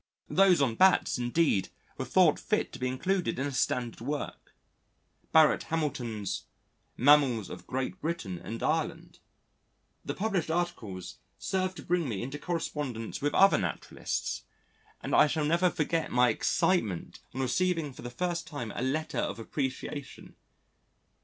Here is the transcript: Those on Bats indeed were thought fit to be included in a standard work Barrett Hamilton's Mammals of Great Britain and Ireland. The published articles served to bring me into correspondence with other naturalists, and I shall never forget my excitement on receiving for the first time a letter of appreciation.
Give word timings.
Those 0.31 0.63
on 0.63 0.73
Bats 0.73 1.19
indeed 1.19 1.69
were 1.95 2.05
thought 2.05 2.39
fit 2.39 2.73
to 2.73 2.79
be 2.79 2.87
included 2.87 3.37
in 3.37 3.45
a 3.45 3.51
standard 3.51 4.01
work 4.01 4.55
Barrett 5.31 5.61
Hamilton's 5.69 6.45
Mammals 6.97 7.51
of 7.51 7.67
Great 7.67 8.01
Britain 8.01 8.39
and 8.43 8.63
Ireland. 8.63 9.19
The 10.03 10.15
published 10.15 10.49
articles 10.49 11.19
served 11.37 11.77
to 11.77 11.83
bring 11.85 12.09
me 12.09 12.23
into 12.23 12.39
correspondence 12.39 13.21
with 13.21 13.35
other 13.35 13.59
naturalists, 13.59 14.41
and 15.03 15.13
I 15.13 15.27
shall 15.27 15.45
never 15.45 15.69
forget 15.69 16.11
my 16.11 16.29
excitement 16.29 17.19
on 17.35 17.41
receiving 17.41 17.93
for 17.93 18.01
the 18.01 18.09
first 18.09 18.47
time 18.47 18.71
a 18.75 18.81
letter 18.81 19.19
of 19.19 19.37
appreciation. 19.37 20.35